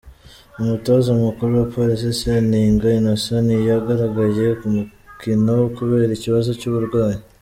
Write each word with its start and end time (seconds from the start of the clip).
Umutoza 0.61 1.09
mukuru 1.23 1.51
wa 1.59 1.65
Police 1.73 2.07
Seninga 2.21 2.87
Innocent 2.99 3.43
nyiyagaragaye 3.47 4.45
ku 4.59 4.65
mukino 4.75 5.53
kubera 5.75 6.11
ikibazo 6.15 6.49
cy’uburwayi. 6.59 7.19